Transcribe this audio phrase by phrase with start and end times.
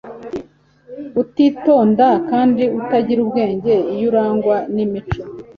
[1.21, 5.21] utitonda kandi utagira ubwenge iyo arangwa nimico